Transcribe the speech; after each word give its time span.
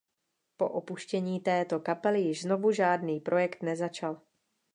Po 0.57 0.69
opuštění 0.69 1.39
této 1.39 1.79
kapely 1.79 2.21
již 2.21 2.41
znovu 2.41 2.71
žádný 2.71 3.19
projekt 3.19 3.63
nezačal. 3.63 4.21